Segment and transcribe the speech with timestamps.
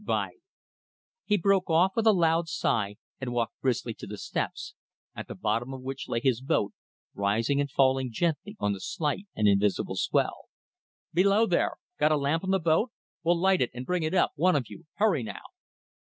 [0.03, 0.31] By..."
[1.25, 4.73] He broke off with a loud sigh and walked briskly to the steps,
[5.15, 6.73] at the bottom of which lay his boat,
[7.13, 10.45] rising and falling gently on the slight and invisible swell.
[11.13, 11.73] "Below there!
[11.99, 12.89] Got a lamp in the boat?
[13.21, 14.85] Well, light it and bring it up, one of you.
[14.95, 15.43] Hurry now!"